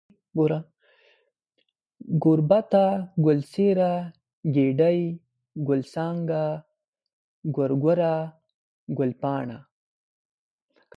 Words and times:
گوربته، 2.23 2.85
گل 3.25 3.39
څېره، 3.51 3.93
گېډۍ، 4.53 5.01
گل 5.67 5.81
څانگه، 5.91 6.43
گورگره، 7.55 8.15
گلپاڼه 8.97 9.59